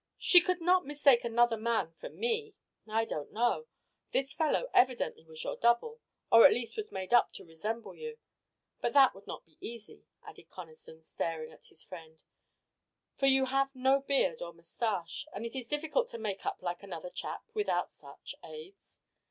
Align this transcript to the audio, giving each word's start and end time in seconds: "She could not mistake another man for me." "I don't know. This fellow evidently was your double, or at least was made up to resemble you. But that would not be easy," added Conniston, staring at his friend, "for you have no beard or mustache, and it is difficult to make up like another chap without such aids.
"She 0.17 0.41
could 0.41 0.61
not 0.61 0.83
mistake 0.87 1.23
another 1.23 1.57
man 1.57 1.91
for 1.99 2.09
me." 2.09 2.55
"I 2.87 3.05
don't 3.05 3.31
know. 3.31 3.67
This 4.09 4.33
fellow 4.33 4.67
evidently 4.73 5.27
was 5.27 5.43
your 5.43 5.55
double, 5.57 5.99
or 6.31 6.43
at 6.43 6.53
least 6.55 6.75
was 6.75 6.91
made 6.91 7.13
up 7.13 7.31
to 7.33 7.45
resemble 7.45 7.93
you. 7.95 8.17
But 8.79 8.93
that 8.93 9.13
would 9.13 9.27
not 9.27 9.45
be 9.45 9.59
easy," 9.61 10.07
added 10.25 10.49
Conniston, 10.49 11.03
staring 11.03 11.51
at 11.51 11.65
his 11.65 11.83
friend, 11.83 12.23
"for 13.13 13.27
you 13.27 13.45
have 13.45 13.75
no 13.75 13.99
beard 14.01 14.41
or 14.41 14.53
mustache, 14.53 15.27
and 15.33 15.45
it 15.45 15.55
is 15.55 15.67
difficult 15.67 16.07
to 16.07 16.17
make 16.17 16.47
up 16.47 16.63
like 16.63 16.81
another 16.81 17.11
chap 17.11 17.43
without 17.53 17.91
such 17.91 18.33
aids. 18.43 19.01